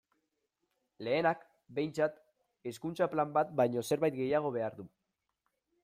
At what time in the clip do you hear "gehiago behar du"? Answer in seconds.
4.23-4.89